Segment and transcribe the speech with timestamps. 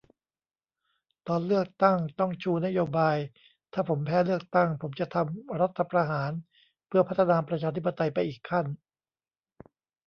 [1.27, 3.17] ตอนเลือกตั้งต้องชูนโยบาย
[3.73, 6.31] ถ้าผมแพ้เลือกตั้ง ผมจะทำรัฐประหาร
[6.87, 8.65] เพื่อพัฒนาประชาธิปไตยไปอีกขั้น